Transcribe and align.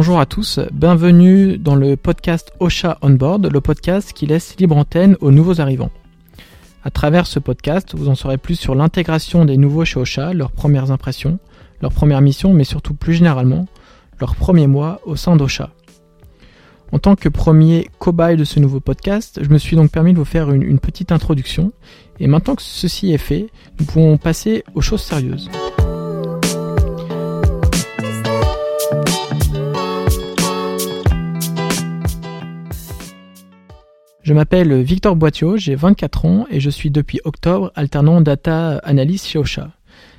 Bonjour 0.00 0.18
à 0.18 0.24
tous, 0.24 0.58
bienvenue 0.72 1.58
dans 1.58 1.74
le 1.74 1.94
podcast 1.94 2.54
Ocha 2.58 2.96
On 3.02 3.10
Board, 3.10 3.52
le 3.52 3.60
podcast 3.60 4.14
qui 4.14 4.24
laisse 4.24 4.56
libre 4.58 4.78
antenne 4.78 5.14
aux 5.20 5.30
nouveaux 5.30 5.60
arrivants. 5.60 5.90
À 6.82 6.90
travers 6.90 7.26
ce 7.26 7.38
podcast, 7.38 7.94
vous 7.94 8.08
en 8.08 8.14
saurez 8.14 8.38
plus 8.38 8.54
sur 8.54 8.74
l'intégration 8.74 9.44
des 9.44 9.58
nouveaux 9.58 9.84
chez 9.84 10.00
Ocha, 10.00 10.32
leurs 10.32 10.52
premières 10.52 10.90
impressions, 10.90 11.38
leurs 11.82 11.92
premières 11.92 12.22
missions, 12.22 12.54
mais 12.54 12.64
surtout 12.64 12.94
plus 12.94 13.12
généralement, 13.12 13.66
leurs 14.20 14.36
premiers 14.36 14.66
mois 14.66 15.02
au 15.04 15.16
sein 15.16 15.36
d'Ocha. 15.36 15.68
En 16.92 16.98
tant 16.98 17.14
que 17.14 17.28
premier 17.28 17.90
cobaye 17.98 18.38
de 18.38 18.44
ce 18.44 18.58
nouveau 18.58 18.80
podcast, 18.80 19.40
je 19.42 19.50
me 19.50 19.58
suis 19.58 19.76
donc 19.76 19.90
permis 19.90 20.14
de 20.14 20.18
vous 20.18 20.24
faire 20.24 20.50
une 20.50 20.78
petite 20.78 21.12
introduction, 21.12 21.72
et 22.20 22.26
maintenant 22.26 22.54
que 22.54 22.62
ceci 22.62 23.12
est 23.12 23.18
fait, 23.18 23.50
nous 23.78 23.84
pouvons 23.84 24.16
passer 24.16 24.64
aux 24.74 24.80
choses 24.80 25.02
sérieuses. 25.02 25.50
Je 34.30 34.34
m'appelle 34.36 34.80
Victor 34.80 35.16
Boitiot, 35.16 35.56
j'ai 35.56 35.74
24 35.74 36.24
ans 36.24 36.46
et 36.52 36.60
je 36.60 36.70
suis 36.70 36.92
depuis 36.92 37.20
octobre 37.24 37.72
alternant 37.74 38.20
data 38.20 38.76
analyst 38.84 39.26
chez 39.26 39.40
Ocha. 39.40 39.72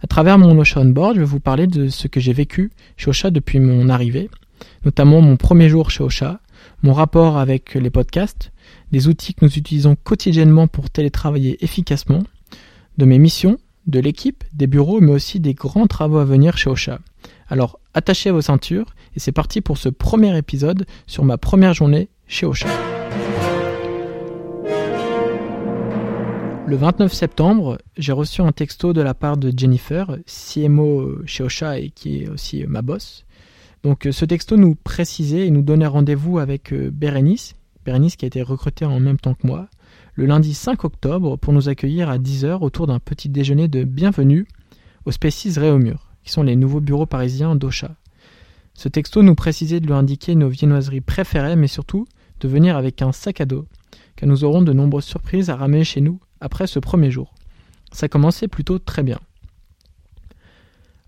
À 0.00 0.08
travers 0.08 0.38
mon 0.38 0.58
Ocha 0.58 0.80
Onboard, 0.80 1.14
je 1.14 1.20
vais 1.20 1.24
vous 1.24 1.38
parler 1.38 1.68
de 1.68 1.86
ce 1.86 2.08
que 2.08 2.18
j'ai 2.18 2.32
vécu 2.32 2.72
chez 2.96 3.10
Ocha 3.10 3.30
depuis 3.30 3.60
mon 3.60 3.88
arrivée, 3.88 4.28
notamment 4.84 5.20
mon 5.20 5.36
premier 5.36 5.68
jour 5.68 5.92
chez 5.92 6.02
Ocha, 6.02 6.40
mon 6.82 6.94
rapport 6.94 7.38
avec 7.38 7.74
les 7.74 7.90
podcasts, 7.90 8.50
des 8.90 9.06
outils 9.06 9.34
que 9.34 9.44
nous 9.44 9.56
utilisons 9.56 9.94
quotidiennement 9.94 10.66
pour 10.66 10.90
télétravailler 10.90 11.64
efficacement, 11.64 12.24
de 12.98 13.04
mes 13.04 13.20
missions, 13.20 13.56
de 13.86 14.00
l'équipe, 14.00 14.42
des 14.52 14.66
bureaux, 14.66 15.00
mais 15.00 15.12
aussi 15.12 15.38
des 15.38 15.54
grands 15.54 15.86
travaux 15.86 16.18
à 16.18 16.24
venir 16.24 16.58
chez 16.58 16.70
Ocha. 16.70 16.98
Alors 17.46 17.78
attachez 17.94 18.32
vos 18.32 18.42
ceintures 18.42 18.96
et 19.14 19.20
c'est 19.20 19.30
parti 19.30 19.60
pour 19.60 19.78
ce 19.78 19.90
premier 19.90 20.36
épisode 20.36 20.86
sur 21.06 21.24
ma 21.24 21.38
première 21.38 21.72
journée 21.72 22.08
chez 22.26 22.46
Ocha. 22.46 22.66
Le 26.72 26.78
29 26.78 27.12
septembre, 27.12 27.76
j'ai 27.98 28.12
reçu 28.12 28.40
un 28.40 28.50
texto 28.50 28.94
de 28.94 29.02
la 29.02 29.12
part 29.12 29.36
de 29.36 29.52
Jennifer, 29.54 30.16
CMO 30.24 31.18
chez 31.26 31.44
Ocha 31.44 31.78
et 31.78 31.90
qui 31.90 32.22
est 32.22 32.30
aussi 32.30 32.64
ma 32.66 32.80
boss. 32.80 33.26
Donc 33.82 34.08
ce 34.10 34.24
texto 34.24 34.56
nous 34.56 34.74
précisait 34.74 35.46
et 35.46 35.50
nous 35.50 35.60
donnait 35.60 35.84
rendez-vous 35.84 36.38
avec 36.38 36.72
euh, 36.72 36.90
Bérénice, 36.90 37.56
Bérénice 37.84 38.16
qui 38.16 38.24
a 38.24 38.28
été 38.28 38.40
recrutée 38.40 38.86
en 38.86 39.00
même 39.00 39.18
temps 39.18 39.34
que 39.34 39.46
moi, 39.46 39.68
le 40.14 40.24
lundi 40.24 40.54
5 40.54 40.82
octobre 40.84 41.36
pour 41.36 41.52
nous 41.52 41.68
accueillir 41.68 42.08
à 42.08 42.16
10h 42.16 42.60
autour 42.62 42.86
d'un 42.86 43.00
petit 43.00 43.28
déjeuner 43.28 43.68
de 43.68 43.84
bienvenue 43.84 44.46
au 45.04 45.12
Species 45.12 45.58
Réaumur, 45.58 46.08
qui 46.24 46.32
sont 46.32 46.42
les 46.42 46.56
nouveaux 46.56 46.80
bureaux 46.80 47.04
parisiens 47.04 47.54
d'Ocha. 47.54 47.96
Ce 48.72 48.88
texto 48.88 49.22
nous 49.22 49.34
précisait 49.34 49.80
de 49.80 49.86
lui 49.86 49.92
indiquer 49.92 50.34
nos 50.36 50.48
viennoiseries 50.48 51.02
préférées, 51.02 51.56
mais 51.56 51.68
surtout 51.68 52.06
de 52.40 52.48
venir 52.48 52.78
avec 52.78 53.02
un 53.02 53.12
sac 53.12 53.42
à 53.42 53.44
dos, 53.44 53.66
car 54.16 54.26
nous 54.26 54.42
aurons 54.42 54.62
de 54.62 54.72
nombreuses 54.72 55.04
surprises 55.04 55.50
à 55.50 55.56
ramener 55.56 55.84
chez 55.84 56.00
nous 56.00 56.18
après 56.42 56.66
ce 56.66 56.78
premier 56.78 57.10
jour. 57.10 57.32
Ça 57.92 58.08
commençait 58.08 58.48
plutôt 58.48 58.78
très 58.78 59.02
bien. 59.02 59.18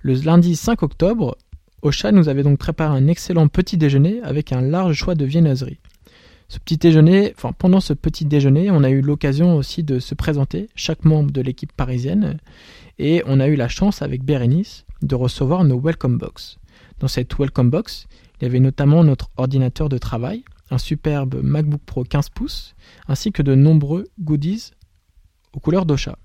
Le 0.00 0.14
lundi 0.14 0.56
5 0.56 0.82
octobre, 0.82 1.36
Ocha 1.82 2.12
nous 2.12 2.28
avait 2.28 2.42
donc 2.42 2.58
préparé 2.58 2.96
un 2.96 3.08
excellent 3.08 3.48
petit 3.48 3.76
déjeuner 3.76 4.22
avec 4.22 4.52
un 4.52 4.60
large 4.60 4.94
choix 4.94 5.14
de 5.14 5.24
viennoiseries. 5.24 5.80
Ce 6.48 6.58
petit 6.58 6.76
déjeuner, 6.76 7.34
pendant 7.58 7.80
ce 7.80 7.94
petit 7.94 8.26
déjeuner, 8.26 8.70
on 8.70 8.84
a 8.84 8.90
eu 8.90 9.00
l'occasion 9.00 9.56
aussi 9.56 9.82
de 9.82 9.98
se 9.98 10.14
présenter, 10.14 10.68
chaque 10.74 11.04
membre 11.04 11.30
de 11.30 11.40
l'équipe 11.40 11.72
parisienne, 11.72 12.38
et 12.98 13.22
on 13.26 13.40
a 13.40 13.48
eu 13.48 13.56
la 13.56 13.68
chance 13.68 14.02
avec 14.02 14.22
Bérénice 14.22 14.84
de 15.02 15.14
recevoir 15.14 15.64
nos 15.64 15.80
welcome 15.80 16.18
box. 16.18 16.58
Dans 17.00 17.08
cette 17.08 17.36
welcome 17.38 17.70
box, 17.70 18.06
il 18.40 18.44
y 18.44 18.46
avait 18.46 18.60
notamment 18.60 19.04
notre 19.04 19.30
ordinateur 19.36 19.88
de 19.88 19.98
travail, 19.98 20.44
un 20.70 20.78
superbe 20.78 21.40
MacBook 21.42 21.80
Pro 21.84 22.04
15 22.04 22.28
pouces, 22.28 22.74
ainsi 23.08 23.32
que 23.32 23.42
de 23.42 23.54
nombreux 23.54 24.08
goodies 24.20 24.70
aux 25.54 25.60
couleurs 25.60 25.86
d'Ocha. 25.86 26.16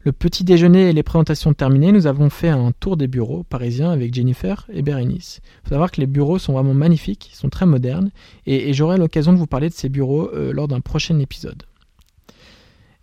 Le 0.00 0.12
petit 0.12 0.44
déjeuner 0.44 0.88
et 0.88 0.92
les 0.92 1.02
présentations 1.02 1.52
terminées, 1.52 1.92
nous 1.92 2.06
avons 2.06 2.30
fait 2.30 2.48
un 2.48 2.72
tour 2.72 2.96
des 2.96 3.08
bureaux 3.08 3.42
parisiens 3.42 3.90
avec 3.90 4.14
Jennifer 4.14 4.66
et 4.72 4.80
Bérénice. 4.80 5.40
Il 5.42 5.68
faut 5.68 5.74
savoir 5.74 5.90
que 5.90 6.00
les 6.00 6.06
bureaux 6.06 6.38
sont 6.38 6.52
vraiment 6.52 6.72
magnifiques, 6.72 7.30
ils 7.32 7.36
sont 7.36 7.48
très 7.48 7.66
modernes, 7.66 8.10
et, 8.46 8.72
j'aurai 8.72 8.96
l'occasion 8.96 9.32
de 9.32 9.38
vous 9.38 9.46
parler 9.46 9.68
de 9.68 9.74
ces 9.74 9.88
bureaux 9.88 10.30
euh, 10.32 10.52
lors 10.52 10.68
d'un 10.68 10.80
prochain 10.80 11.18
épisode. 11.18 11.64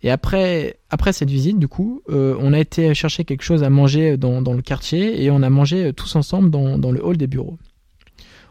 Et 0.02 0.10
après, 0.10 0.78
après 0.90 1.12
cette 1.12 1.30
visite, 1.30 1.58
du 1.58 1.68
coup, 1.68 2.02
euh, 2.08 2.36
on 2.40 2.52
a 2.52 2.58
été 2.58 2.94
chercher 2.94 3.24
quelque 3.24 3.42
chose 3.42 3.62
à 3.62 3.70
manger 3.70 4.16
dans, 4.16 4.40
le 4.40 4.62
quartier 4.62 5.22
et 5.22 5.30
on 5.30 5.42
a 5.42 5.50
mangé 5.50 5.92
tous 5.92 6.16
ensemble 6.16 6.50
dans, 6.50 6.78
dans, 6.78 6.92
le 6.92 7.04
hall 7.04 7.16
des 7.16 7.26
bureaux. 7.26 7.58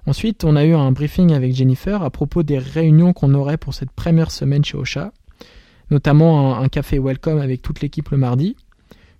Ensuite, 0.05 0.43
on 0.43 0.55
a 0.55 0.65
eu 0.65 0.73
un 0.73 0.91
briefing 0.91 1.33
avec 1.33 1.53
Jennifer 1.53 2.03
à 2.03 2.09
propos 2.09 2.43
des 2.43 2.59
réunions 2.59 3.13
qu'on 3.13 3.33
aurait 3.33 3.57
pour 3.57 3.73
cette 3.73 3.91
première 3.91 4.31
semaine 4.31 4.63
chez 4.63 4.77
Ocha 4.77 5.11
notamment 5.89 6.57
un, 6.57 6.67
café 6.67 6.99
welcome 6.99 7.39
avec 7.39 7.61
toute 7.61 7.81
l'équipe 7.81 8.09
le 8.09 8.17
mardi, 8.17 8.55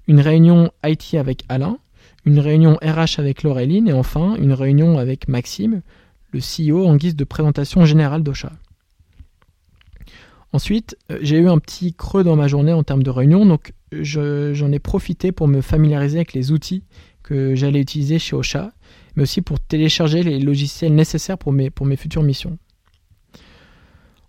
une 0.08 0.20
réunion 0.20 0.72
IT 0.84 1.16
avec 1.16 1.44
Alain, 1.50 1.78
une 2.26 2.40
réunion 2.40 2.78
RH 2.82 3.20
avec 3.20 3.44
Laureline 3.44 3.88
et 3.88 3.94
enfin 3.94 4.36
une 4.36 4.54
réunion 4.54 4.98
avec 4.98 5.28
Maxime, 5.28 5.82
le 6.32 6.40
CEO 6.40 6.86
en 6.86 6.96
guise 6.96 7.16
de 7.16 7.24
présentation 7.24 7.86
générale 7.86 8.24
d'Ocha. 8.24 8.52
Ensuite, 10.52 10.98
euh, 11.12 11.20
j'ai 11.22 11.38
eu 11.38 11.50
un 11.50 11.58
petit 11.60 11.94
creux 11.94 12.24
dans 12.24 12.36
ma 12.36 12.48
journée 12.48 12.74
en 12.74 12.84
termes 12.84 13.04
de 13.04 13.10
réunion, 13.10 13.46
donc 13.46 13.74
j'en 13.92 14.72
ai 14.72 14.80
profité 14.80 15.32
pour 15.32 15.48
me 15.48 15.62
familiariser 15.62 16.18
avec 16.18 16.34
les 16.34 16.52
outils 16.52 16.84
que 17.24 17.56
j'allais 17.56 17.82
utiliser 17.82 18.20
chez 18.20 18.36
Ocha, 18.36 18.72
mais 19.16 19.24
aussi 19.24 19.42
pour 19.42 19.60
télécharger 19.60 20.24
les 20.24 20.40
logiciels 20.40 20.94
nécessaires 20.94 21.38
pour 21.38 21.52
mes 21.54 21.96
futures 21.96 22.24
missions. 22.24 22.58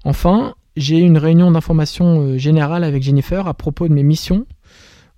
Enfin, 0.05 0.55
j'ai 0.77 0.99
eu 0.99 1.03
une 1.03 1.19
réunion 1.19 1.51
d'information 1.51 2.21
euh, 2.21 2.39
générale 2.39 2.85
avec 2.85 3.03
Jennifer 3.03 3.47
à 3.47 3.55
propos 3.55 3.89
de 3.89 3.95
mes 3.95 4.03
missions, 4.03 4.47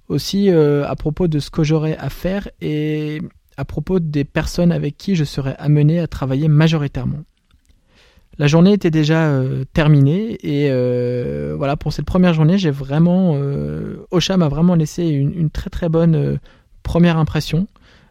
aussi 0.09 0.51
euh, 0.51 0.87
à 0.89 0.95
propos 0.97 1.29
de 1.29 1.39
ce 1.39 1.51
que 1.51 1.65
j'aurais 1.65 1.97
à 1.99 2.09
faire 2.11 2.49
et 2.61 3.21
à 3.57 3.65
propos 3.65 3.99
des 3.99 4.25
personnes 4.25 4.73
avec 4.73 4.97
qui 4.97 5.17
je 5.17 5.25
serais 5.25 5.57
amené 5.59 5.99
à 5.99 6.07
travailler 6.07 6.49
majoritairement. 6.49 7.25
La 8.39 8.47
journée 8.47 8.73
était 8.73 8.93
déjà 8.93 9.31
euh, 9.31 9.65
terminée 9.73 10.39
et 10.47 10.71
voilà 11.57 11.77
pour 11.77 11.93
cette 11.93 12.05
première 12.05 12.35
journée, 12.35 12.57
j'ai 12.57 12.71
vraiment 12.71 13.37
Ocha 14.13 14.37
m'a 14.37 14.49
vraiment 14.49 14.77
laissé 14.77 15.09
une, 15.09 15.35
une, 15.35 15.51
très 15.51 15.71
très 15.71 15.89
bonne 15.89 16.39
première 16.85 17.19
impression. 17.19 17.67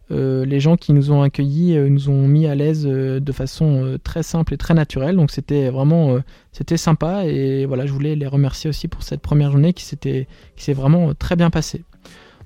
Euh, 0.09 0.45
les 0.45 0.59
gens 0.59 0.77
qui 0.77 0.93
nous 0.93 1.11
ont 1.11 1.21
accueillis 1.21 1.75
euh, 1.75 1.89
nous 1.89 2.09
ont 2.09 2.27
mis 2.27 2.47
à 2.47 2.55
l'aise 2.55 2.87
euh, 2.87 3.19
de 3.19 3.31
façon 3.33 3.97
très 4.03 4.23
simple 4.23 4.53
et 4.53 4.57
très 4.57 4.73
naturelle. 4.73 5.15
Donc 5.15 5.31
c'était 5.31 5.69
vraiment 5.69 6.17
c'était 6.51 6.77
sympa 6.77 7.25
et 7.25 7.65
voilà, 7.65 7.85
je 7.85 7.91
voulais 7.91 8.15
les 8.15 8.27
remercier 8.27 8.69
aussi 8.69 8.87
pour 8.87 9.03
cette 9.03 9.21
première 9.21 9.51
journée 9.51 9.73
qui 9.73 9.83
s'était 9.83 10.27
qui 10.55 10.63
s'est 10.63 10.73
vraiment 10.73 11.13
très 11.13 11.35
bien 11.35 11.49
passée. 11.49 11.83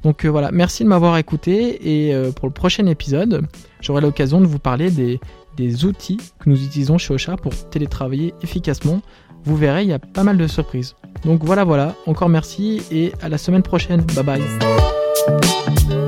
Donc 0.04 0.26
voilà, 0.26 0.52
merci 0.52 0.84
de 0.84 0.90
m'avoir 0.90 1.18
écouté 1.18 2.08
et 2.10 2.32
pour 2.36 2.48
le 2.48 2.54
prochain 2.54 2.88
épisode, 2.88 3.46
j'aurai 3.82 4.02
l'occasion 4.02 4.42
de 4.42 4.48
vous 4.48 4.58
parler 4.58 4.90
des, 4.90 5.20
des 5.58 5.86
outils 5.86 6.18
que 6.40 6.50
nous 6.50 6.64
utilisons 6.64 6.98
chez 6.98 7.14
Ocha 7.14 7.38
pour 7.38 7.54
télétravailler 7.70 8.34
efficacement. 8.42 9.02
Vous 9.44 9.56
verrez, 9.56 9.84
il 9.84 9.90
y 9.90 9.94
a 9.94 10.00
pas 10.00 10.24
mal 10.24 10.38
de 10.38 10.48
surprises. 10.48 10.96
Donc 11.24 11.44
voilà, 11.44 11.64
voilà, 11.64 11.96
encore 12.08 12.30
merci 12.30 12.82
et 12.92 13.14
à 13.22 13.30
la 13.30 13.38
semaine 13.38 13.64
prochaine. 13.64 14.02
Bye 14.16 14.24
bye. 14.24 16.01